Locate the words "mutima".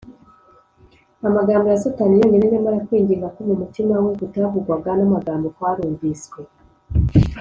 3.61-3.93